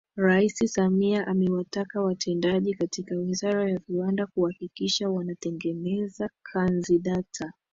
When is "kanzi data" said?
6.43-7.53